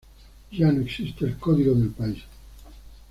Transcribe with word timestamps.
Ya 0.51 0.71
no 0.71 0.81
existe 0.81 1.25
el 1.25 1.37
código 1.37 1.75
de 1.75 1.89
país. 1.89 2.23